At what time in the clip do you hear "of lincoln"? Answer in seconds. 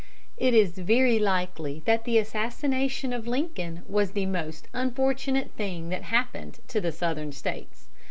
3.13-3.83